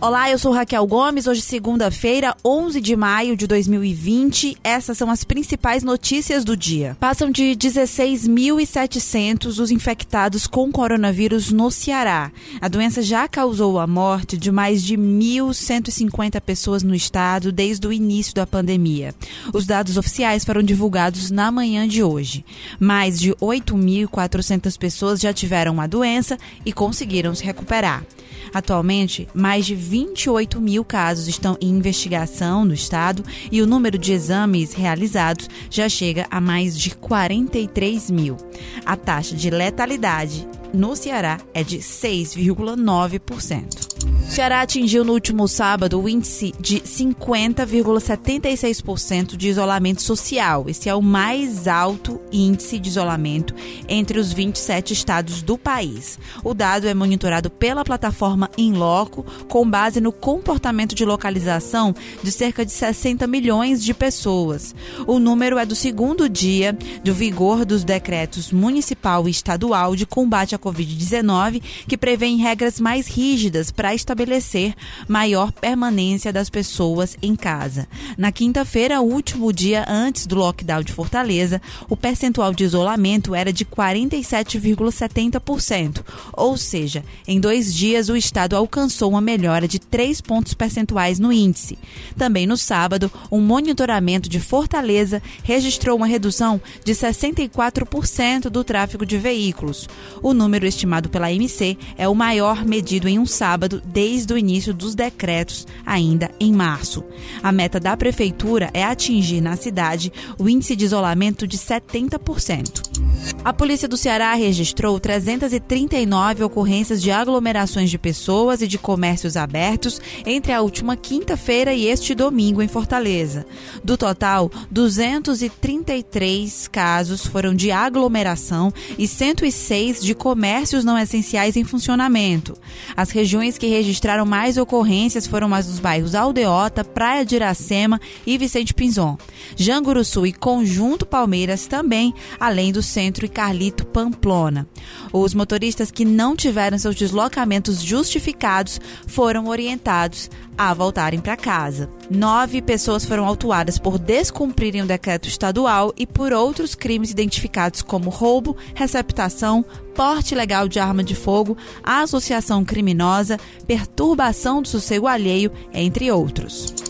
Olá, 0.00 0.30
eu 0.30 0.38
sou 0.38 0.52
Raquel 0.52 0.86
Gomes. 0.86 1.26
Hoje, 1.26 1.40
segunda-feira, 1.40 2.36
11 2.44 2.78
de 2.80 2.94
maio 2.94 3.34
de 3.36 3.46
2020. 3.46 4.58
Essas 4.62 4.98
são 4.98 5.10
as 5.10 5.24
principais 5.24 5.82
notícias 5.82 6.44
do 6.44 6.54
dia. 6.54 6.94
Passam 7.00 7.30
de 7.30 7.56
16.700 7.56 9.46
os 9.46 9.70
infectados 9.70 10.46
com 10.46 10.70
coronavírus 10.70 11.50
no 11.50 11.70
Ceará. 11.70 12.30
A 12.60 12.68
doença 12.68 13.00
já 13.00 13.26
causou 13.26 13.78
a 13.78 13.86
morte 13.86 14.36
de 14.36 14.52
mais 14.52 14.82
de 14.82 14.94
1.150 14.94 16.38
pessoas 16.42 16.82
no 16.82 16.94
estado 16.94 17.50
desde 17.50 17.86
o 17.86 17.92
início 17.92 18.34
da 18.34 18.46
pandemia. 18.46 19.14
Os 19.54 19.64
dados 19.64 19.96
oficiais 19.96 20.44
foram 20.44 20.62
divulgados 20.62 21.30
na 21.30 21.50
manhã 21.50 21.88
de 21.88 22.02
hoje. 22.02 22.44
Mais 22.78 23.18
de 23.18 23.32
8.400 23.36 24.76
pessoas 24.76 25.18
já 25.18 25.32
tiveram 25.32 25.80
a 25.80 25.86
doença 25.86 26.36
e 26.66 26.74
conseguiram 26.74 27.34
se 27.34 27.42
recuperar. 27.42 28.04
Atualmente, 28.52 29.26
mais 29.34 29.66
de 29.66 29.74
28 29.94 30.60
mil 30.60 30.84
casos 30.84 31.28
estão 31.28 31.56
em 31.60 31.68
investigação 31.68 32.64
no 32.64 32.74
estado 32.74 33.22
e 33.52 33.62
o 33.62 33.66
número 33.66 33.96
de 33.96 34.12
exames 34.12 34.72
realizados 34.72 35.48
já 35.70 35.88
chega 35.88 36.26
a 36.32 36.40
mais 36.40 36.76
de 36.76 36.90
43 36.96 38.10
mil. 38.10 38.36
A 38.84 38.96
taxa 38.96 39.36
de 39.36 39.50
letalidade 39.50 40.48
no 40.72 40.96
Ceará 40.96 41.38
é 41.54 41.62
de 41.62 41.78
6,9%. 41.78 43.94
O 44.04 44.30
Ceará 44.34 44.62
atingiu 44.62 45.04
no 45.04 45.12
último 45.12 45.46
sábado 45.46 46.00
o 46.00 46.08
índice 46.08 46.52
de 46.58 46.80
50,76% 46.80 49.36
de 49.36 49.48
isolamento 49.48 50.02
social. 50.02 50.64
Esse 50.66 50.88
é 50.88 50.94
o 50.94 51.00
mais 51.00 51.68
alto 51.68 52.20
índice 52.32 52.80
de 52.80 52.88
isolamento 52.88 53.54
entre 53.88 54.18
os 54.18 54.32
27 54.32 54.92
estados 54.92 55.40
do 55.42 55.56
país. 55.56 56.18
O 56.42 56.52
dado 56.52 56.88
é 56.88 56.94
monitorado 56.94 57.48
pela 57.48 57.84
plataforma 57.84 58.50
Inloco, 58.58 59.24
com 59.46 59.70
base 59.74 60.00
no 60.00 60.12
comportamento 60.12 60.94
de 60.94 61.04
localização 61.04 61.92
de 62.22 62.30
cerca 62.30 62.64
de 62.64 62.70
60 62.70 63.26
milhões 63.26 63.82
de 63.82 63.92
pessoas. 63.92 64.72
O 65.04 65.18
número 65.18 65.58
é 65.58 65.66
do 65.66 65.74
segundo 65.74 66.28
dia 66.28 66.78
do 67.02 67.12
vigor 67.12 67.64
dos 67.64 67.82
decretos 67.82 68.52
municipal 68.52 69.26
e 69.26 69.32
estadual 69.32 69.96
de 69.96 70.06
combate 70.06 70.54
à 70.54 70.58
Covid-19, 70.60 71.60
que 71.88 71.96
prevêem 71.96 72.36
regras 72.36 72.78
mais 72.78 73.08
rígidas 73.08 73.72
para 73.72 73.92
estabelecer 73.92 74.76
maior 75.08 75.50
permanência 75.50 76.32
das 76.32 76.48
pessoas 76.48 77.16
em 77.20 77.34
casa. 77.34 77.88
Na 78.16 78.30
quinta-feira, 78.30 79.00
último 79.00 79.52
dia 79.52 79.84
antes 79.88 80.24
do 80.24 80.36
lockdown 80.36 80.84
de 80.84 80.92
Fortaleza, 80.92 81.60
o 81.88 81.96
percentual 81.96 82.54
de 82.54 82.62
isolamento 82.62 83.34
era 83.34 83.52
de 83.52 83.64
47,70%, 83.64 86.00
ou 86.32 86.56
seja, 86.56 87.04
em 87.26 87.40
dois 87.40 87.74
dias 87.74 88.08
o 88.08 88.16
estado 88.16 88.54
alcançou 88.54 89.10
uma 89.10 89.20
melhora 89.20 89.63
de 89.68 89.78
3 89.78 90.20
pontos 90.20 90.54
percentuais 90.54 91.18
no 91.18 91.32
índice. 91.32 91.78
Também 92.16 92.46
no 92.46 92.56
sábado, 92.56 93.10
um 93.30 93.40
monitoramento 93.40 94.28
de 94.28 94.40
Fortaleza 94.40 95.22
registrou 95.42 95.96
uma 95.96 96.06
redução 96.06 96.60
de 96.84 96.92
64% 96.92 98.48
do 98.48 98.64
tráfego 98.64 99.06
de 99.06 99.18
veículos. 99.18 99.88
O 100.22 100.34
número 100.34 100.66
estimado 100.66 101.08
pela 101.08 101.32
MC 101.32 101.76
é 101.96 102.08
o 102.08 102.14
maior 102.14 102.64
medido 102.64 103.08
em 103.08 103.18
um 103.18 103.26
sábado 103.26 103.82
desde 103.84 104.14
desde 104.24 104.32
o 104.32 104.38
início 104.38 104.72
dos 104.72 104.94
decretos, 104.94 105.66
ainda 105.84 106.30
em 106.40 106.52
março. 106.52 107.04
A 107.42 107.52
meta 107.52 107.78
da 107.78 107.96
prefeitura 107.96 108.70
é 108.72 108.82
atingir 108.82 109.40
na 109.40 109.56
cidade 109.56 110.12
o 110.38 110.48
índice 110.48 110.74
de 110.74 110.84
isolamento 110.84 111.46
de 111.46 111.58
70%. 111.58 113.33
A 113.44 113.52
Polícia 113.52 113.86
do 113.86 113.98
Ceará 113.98 114.32
registrou 114.32 114.98
339 114.98 116.44
ocorrências 116.44 117.02
de 117.02 117.10
aglomerações 117.10 117.90
de 117.90 117.98
pessoas 117.98 118.62
e 118.62 118.66
de 118.66 118.78
comércios 118.78 119.36
abertos 119.36 120.00
entre 120.24 120.50
a 120.50 120.62
última 120.62 120.96
quinta-feira 120.96 121.74
e 121.74 121.86
este 121.86 122.14
domingo 122.14 122.62
em 122.62 122.68
Fortaleza. 122.68 123.44
Do 123.84 123.98
total, 123.98 124.50
233 124.70 126.68
casos 126.68 127.26
foram 127.26 127.54
de 127.54 127.70
aglomeração 127.70 128.72
e 128.96 129.06
106 129.06 130.02
de 130.02 130.14
comércios 130.14 130.82
não 130.82 130.96
essenciais 130.96 131.54
em 131.54 131.64
funcionamento. 131.64 132.56
As 132.96 133.10
regiões 133.10 133.58
que 133.58 133.66
registraram 133.66 134.24
mais 134.24 134.56
ocorrências 134.56 135.26
foram 135.26 135.52
as 135.52 135.66
dos 135.66 135.80
bairros 135.80 136.14
Aldeota, 136.14 136.82
Praia 136.82 137.26
de 137.26 137.34
Iracema 137.34 138.00
e 138.26 138.38
Vicente 138.38 138.72
Pinzon. 138.72 139.18
Janguruçu 139.54 140.26
e 140.26 140.32
Conjunto 140.32 141.04
Palmeiras 141.04 141.66
também, 141.66 142.14
além 142.40 142.72
do 142.72 142.82
centro 142.82 143.26
e 143.26 143.33
Carlito 143.34 143.84
Pamplona. 143.84 144.66
Os 145.12 145.34
motoristas 145.34 145.90
que 145.90 146.04
não 146.04 146.36
tiveram 146.36 146.78
seus 146.78 146.94
deslocamentos 146.94 147.82
justificados 147.82 148.80
foram 149.08 149.48
orientados 149.48 150.30
a 150.56 150.72
voltarem 150.72 151.18
para 151.18 151.36
casa. 151.36 151.90
Nove 152.08 152.62
pessoas 152.62 153.04
foram 153.04 153.26
autuadas 153.26 153.76
por 153.76 153.98
descumprirem 153.98 154.82
o 154.82 154.86
decreto 154.86 155.26
estadual 155.26 155.92
e 155.96 156.06
por 156.06 156.32
outros 156.32 156.76
crimes 156.76 157.10
identificados 157.10 157.82
como 157.82 158.08
roubo, 158.08 158.56
receptação, 158.72 159.64
porte 159.96 160.32
ilegal 160.32 160.68
de 160.68 160.78
arma 160.78 161.02
de 161.02 161.16
fogo, 161.16 161.56
associação 161.82 162.64
criminosa, 162.64 163.36
perturbação 163.66 164.62
do 164.62 164.68
sossego 164.68 165.08
alheio, 165.08 165.50
entre 165.72 166.10
outros. 166.10 166.83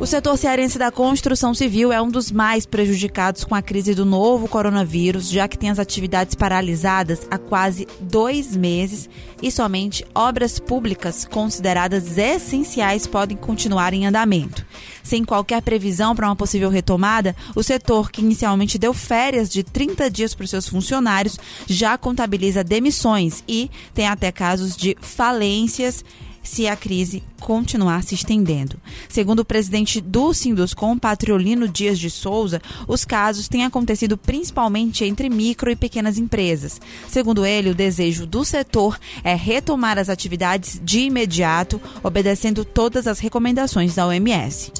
O 0.00 0.06
setor 0.06 0.36
cearense 0.36 0.76
da 0.76 0.90
construção 0.90 1.54
civil 1.54 1.92
é 1.92 2.02
um 2.02 2.10
dos 2.10 2.30
mais 2.30 2.66
prejudicados 2.66 3.44
com 3.44 3.54
a 3.54 3.62
crise 3.62 3.94
do 3.94 4.04
novo 4.04 4.48
coronavírus, 4.48 5.30
já 5.30 5.46
que 5.46 5.56
tem 5.56 5.70
as 5.70 5.78
atividades 5.78 6.34
paralisadas 6.34 7.26
há 7.30 7.38
quase 7.38 7.86
dois 8.00 8.56
meses 8.56 9.08
e 9.40 9.52
somente 9.52 10.04
obras 10.12 10.58
públicas 10.58 11.24
consideradas 11.24 12.18
essenciais 12.18 13.06
podem 13.06 13.36
continuar 13.36 13.94
em 13.94 14.04
andamento. 14.04 14.66
Sem 15.02 15.24
qualquer 15.24 15.62
previsão 15.62 16.14
para 16.14 16.26
uma 16.26 16.36
possível 16.36 16.70
retomada, 16.70 17.34
o 17.54 17.62
setor, 17.62 18.10
que 18.10 18.20
inicialmente 18.20 18.78
deu 18.78 18.92
férias 18.92 19.48
de 19.48 19.62
30 19.62 20.10
dias 20.10 20.34
para 20.34 20.44
os 20.44 20.50
seus 20.50 20.68
funcionários, 20.68 21.38
já 21.68 21.96
contabiliza 21.96 22.64
demissões 22.64 23.44
e 23.46 23.70
tem 23.94 24.08
até 24.08 24.32
casos 24.32 24.76
de 24.76 24.96
falências 25.00 26.04
se 26.44 26.68
a 26.68 26.76
crise 26.76 27.22
continuar 27.40 28.04
se 28.04 28.14
estendendo. 28.14 28.78
Segundo 29.08 29.40
o 29.40 29.44
presidente 29.44 30.00
do 30.00 30.32
Sinduscom, 30.32 30.96
Patriolino 30.96 31.66
Dias 31.66 31.98
de 31.98 32.08
Souza, 32.08 32.62
os 32.86 33.04
casos 33.04 33.48
têm 33.48 33.64
acontecido 33.64 34.16
principalmente 34.16 35.04
entre 35.04 35.28
micro 35.28 35.70
e 35.70 35.76
pequenas 35.76 36.18
empresas. 36.18 36.80
Segundo 37.08 37.44
ele, 37.44 37.70
o 37.70 37.74
desejo 37.74 38.26
do 38.26 38.44
setor 38.44 38.98
é 39.24 39.34
retomar 39.34 39.98
as 39.98 40.08
atividades 40.08 40.80
de 40.84 41.00
imediato, 41.00 41.80
obedecendo 42.02 42.64
todas 42.64 43.06
as 43.06 43.18
recomendações 43.18 43.94
da 43.94 44.06
OMS. 44.06 44.70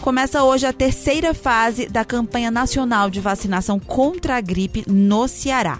Começa 0.00 0.42
hoje 0.42 0.64
a 0.64 0.72
terceira 0.72 1.34
fase 1.34 1.86
da 1.86 2.04
campanha 2.06 2.50
nacional 2.50 3.10
de 3.10 3.20
vacinação 3.20 3.78
contra 3.78 4.38
a 4.38 4.40
gripe 4.40 4.82
no 4.88 5.28
Ceará. 5.28 5.78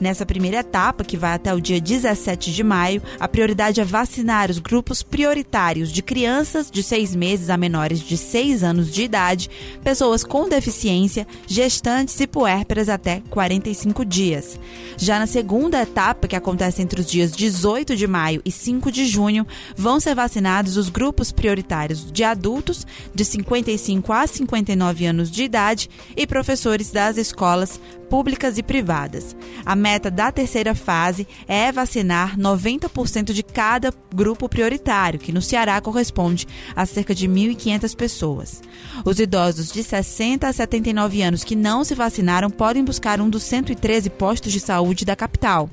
Nessa 0.00 0.24
primeira 0.24 0.58
etapa, 0.58 1.02
que 1.02 1.16
vai 1.16 1.32
até 1.32 1.52
o 1.52 1.60
dia 1.60 1.80
17 1.80 2.52
de 2.52 2.62
maio, 2.62 3.02
a 3.18 3.26
prioridade 3.26 3.80
é 3.80 3.84
vacinar 3.84 4.48
os 4.48 4.60
grupos 4.60 5.02
prioritários 5.02 5.90
de 5.90 6.02
crianças 6.02 6.70
de 6.70 6.84
seis 6.84 7.16
meses 7.16 7.50
a 7.50 7.56
menores 7.56 7.98
de 7.98 8.16
seis 8.16 8.62
anos 8.62 8.92
de 8.92 9.02
idade, 9.02 9.50
pessoas 9.82 10.22
com 10.22 10.48
deficiência, 10.48 11.26
gestantes 11.48 12.18
e 12.20 12.28
puérperas 12.28 12.88
até 12.88 13.22
45 13.28 14.04
dias. 14.04 14.58
Já 14.96 15.18
na 15.18 15.26
segunda 15.26 15.82
etapa, 15.82 16.28
que 16.28 16.36
acontece 16.36 16.80
entre 16.80 17.00
os 17.00 17.10
dias 17.10 17.32
18 17.32 17.96
de 17.96 18.06
maio 18.06 18.40
e 18.44 18.52
5 18.52 18.92
de 18.92 19.04
junho, 19.04 19.44
vão 19.76 19.98
ser 19.98 20.14
vacinados 20.14 20.76
os 20.76 20.88
grupos 20.88 21.32
prioritários 21.32 22.10
de 22.10 22.22
adultos 22.22 22.86
de 23.12 23.24
55 23.24 24.12
a 24.12 24.28
59 24.28 25.06
anos 25.06 25.28
de 25.28 25.42
idade 25.42 25.90
e 26.16 26.24
professores 26.24 26.92
das 26.92 27.16
escolas 27.16 27.80
públicas 28.08 28.58
e 28.58 28.62
privadas. 28.62 29.36
A 29.64 29.76
meta 29.88 30.10
da 30.10 30.30
terceira 30.30 30.74
fase 30.74 31.26
é 31.46 31.72
vacinar 31.72 32.36
90% 32.36 33.32
de 33.32 33.42
cada 33.42 33.90
grupo 34.14 34.46
prioritário, 34.46 35.18
que 35.18 35.32
no 35.32 35.40
Ceará 35.40 35.80
corresponde 35.80 36.46
a 36.76 36.84
cerca 36.84 37.14
de 37.14 37.26
1.500 37.26 37.96
pessoas. 37.96 38.62
Os 39.02 39.18
idosos 39.18 39.72
de 39.72 39.82
60 39.82 40.46
a 40.46 40.52
79 40.52 41.22
anos 41.22 41.42
que 41.42 41.56
não 41.56 41.84
se 41.84 41.94
vacinaram 41.94 42.50
podem 42.50 42.84
buscar 42.84 43.18
um 43.18 43.30
dos 43.30 43.44
113 43.44 44.10
postos 44.10 44.52
de 44.52 44.60
saúde 44.60 45.06
da 45.06 45.16
capital. 45.16 45.70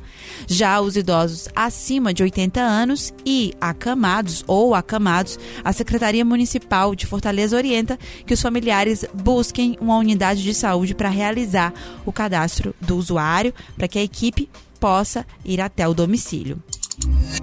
Já 0.47 0.79
os 0.79 0.95
idosos 0.95 1.49
acima 1.53 2.13
de 2.13 2.23
80 2.23 2.61
anos 2.61 3.13
e 3.25 3.53
acamados 3.59 4.45
ou 4.47 4.73
acamados, 4.73 5.37
a 5.61 5.73
Secretaria 5.73 6.23
Municipal 6.23 6.95
de 6.95 7.05
Fortaleza 7.05 7.57
orienta 7.57 7.99
que 8.25 8.33
os 8.33 8.41
familiares 8.41 9.03
busquem 9.13 9.77
uma 9.81 9.97
unidade 9.97 10.41
de 10.41 10.53
saúde 10.53 10.95
para 10.95 11.09
realizar 11.09 11.73
o 12.05 12.13
cadastro 12.13 12.73
do 12.79 12.95
usuário, 12.95 13.53
para 13.75 13.89
que 13.89 13.99
a 13.99 14.04
equipe 14.05 14.49
possa 14.79 15.25
ir 15.43 15.59
até 15.59 15.87
o 15.87 15.93
domicílio. 15.93 16.61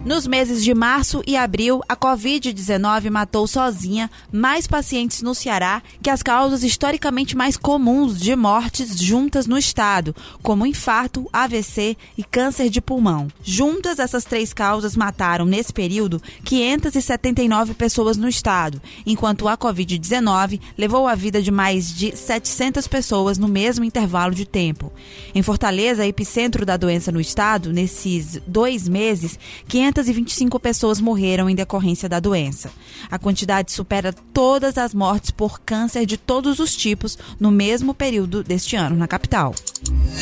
Nos 0.04 0.26
meses 0.26 0.64
de 0.64 0.74
março 0.74 1.22
e 1.26 1.36
abril, 1.36 1.80
a 1.88 1.94
Covid-19 1.94 3.08
matou 3.08 3.46
sozinha 3.46 4.10
mais 4.32 4.66
pacientes 4.66 5.22
no 5.22 5.32
Ceará 5.32 5.80
que 6.02 6.10
as 6.10 6.24
causas 6.24 6.64
historicamente 6.64 7.36
mais 7.36 7.56
comuns 7.56 8.18
de 8.18 8.34
mortes 8.34 8.98
juntas 8.98 9.46
no 9.46 9.56
estado, 9.56 10.14
como 10.42 10.66
infarto, 10.66 11.28
AVC 11.32 11.96
e 12.18 12.24
câncer 12.24 12.68
de 12.68 12.80
pulmão. 12.80 13.28
Juntas, 13.44 14.00
essas 14.00 14.24
três 14.24 14.52
causas 14.52 14.96
mataram, 14.96 15.44
nesse 15.44 15.72
período, 15.72 16.20
579 16.44 17.74
pessoas 17.74 18.16
no 18.16 18.28
estado, 18.28 18.82
enquanto 19.06 19.46
a 19.46 19.56
Covid-19 19.56 20.60
levou 20.76 21.06
a 21.06 21.14
vida 21.14 21.40
de 21.40 21.52
mais 21.52 21.94
de 21.94 22.16
700 22.16 22.88
pessoas 22.88 23.38
no 23.38 23.46
mesmo 23.46 23.84
intervalo 23.84 24.34
de 24.34 24.46
tempo. 24.46 24.92
Em 25.32 25.42
Fortaleza, 25.42 26.04
epicentro 26.04 26.66
da 26.66 26.76
doença 26.76 27.12
no 27.12 27.20
estado, 27.20 27.72
nesses 27.72 28.40
dois 28.46 28.88
meses, 28.88 29.38
500 29.68 29.71
525 29.72 30.60
pessoas 30.60 31.00
morreram 31.00 31.48
em 31.48 31.54
decorrência 31.54 32.06
da 32.06 32.20
doença. 32.20 32.70
A 33.10 33.18
quantidade 33.18 33.72
supera 33.72 34.12
todas 34.12 34.76
as 34.76 34.92
mortes 34.92 35.30
por 35.30 35.62
câncer 35.62 36.04
de 36.04 36.18
todos 36.18 36.58
os 36.58 36.76
tipos 36.76 37.16
no 37.40 37.50
mesmo 37.50 37.94
período 37.94 38.44
deste 38.44 38.76
ano 38.76 38.94
na 38.96 39.08
capital. 39.08 39.54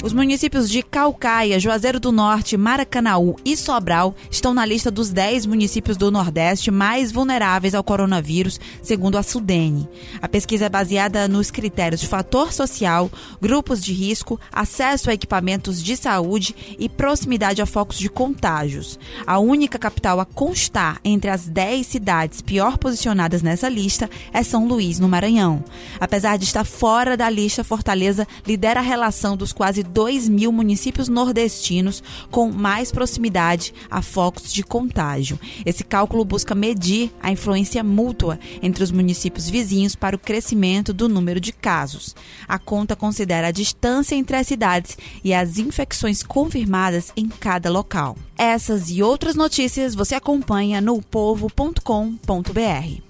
Os 0.05 0.12
municípios 0.12 0.70
de 0.70 0.85
Calcaia, 0.85 1.58
Juazeiro 1.58 1.99
do 1.99 2.12
Norte, 2.12 2.56
Maracanaú 2.56 3.35
e 3.44 3.56
Sobral 3.56 4.14
estão 4.31 4.55
na 4.55 4.64
lista 4.64 4.88
dos 4.88 5.11
10 5.11 5.47
municípios 5.47 5.97
do 5.97 6.12
Nordeste 6.12 6.70
mais 6.70 7.11
vulneráveis 7.11 7.75
ao 7.75 7.82
coronavírus, 7.82 8.61
segundo 8.81 9.19
a 9.19 9.23
Sudene. 9.23 9.88
A 10.23 10.29
pesquisa 10.29 10.67
é 10.67 10.69
baseada 10.69 11.26
nos 11.26 11.50
critérios 11.50 12.00
de 12.00 12.06
fator 12.06 12.52
social, 12.52 13.11
grupos 13.43 13.82
de 13.82 13.93
risco, 13.93 14.41
acesso 14.52 15.11
a 15.11 15.14
equipamentos 15.14 15.82
de 15.82 15.97
saúde 15.97 16.55
e 16.79 16.88
proximidade 16.88 17.61
a 17.61 17.67
focos 17.67 17.99
de 17.99 18.08
contágios. 18.08 18.97
A 19.26 19.39
única 19.40 19.78
capital 19.78 20.20
a 20.20 20.25
constar 20.25 21.00
entre 21.04 21.31
as 21.31 21.48
10 21.48 21.87
cidades 21.87 22.40
pior 22.40 22.78
posicionadas 22.78 23.42
nessa 23.42 23.69
lista 23.69 24.08
é 24.32 24.42
São 24.42 24.66
Luís, 24.66 24.98
no 24.98 25.08
Maranhão. 25.08 25.64
Apesar 25.98 26.37
de 26.37 26.44
estar 26.44 26.64
fora 26.64 27.16
da 27.16 27.28
lista, 27.28 27.64
Fortaleza 27.64 28.26
lidera 28.46 28.81
a 28.81 28.82
relação 28.82 29.37
dos 29.37 29.52
quase 29.52 29.82
2 29.82 30.28
mil 30.28 30.52
municípios 30.52 31.08
nordestinos 31.08 32.02
com 32.31 32.50
mais 32.50 32.92
proximidade 32.92 33.72
a 33.90 34.02
focos 34.02 34.52
de 34.52 34.62
contágio. 34.62 35.38
Esse 35.64 35.84
cálculo 35.84 36.25
busca 36.25 36.54
medir 36.54 37.12
a 37.22 37.31
influência 37.31 37.82
mútua 37.82 38.38
entre 38.62 38.84
os 38.84 38.90
municípios 38.90 39.48
vizinhos 39.48 39.94
para 39.94 40.16
o 40.16 40.19
crescimento 40.19 40.92
do 40.92 41.08
número 41.08 41.40
de 41.40 41.52
casos. 41.52 42.14
A 42.46 42.58
conta 42.58 42.96
considera 42.96 43.48
a 43.48 43.52
distância 43.52 44.14
entre 44.14 44.37
as 44.37 44.46
cidades 44.46 44.96
e 45.25 45.32
as 45.32 45.58
infecções 45.58 46.22
confirmadas 46.22 47.12
em 47.16 47.28
cada 47.28 47.70
local. 47.70 48.16
Essas 48.42 48.88
e 48.88 49.02
outras 49.02 49.34
notícias 49.34 49.94
você 49.94 50.14
acompanha 50.14 50.81
no 50.81 51.02
povo.com.br. 51.02 53.10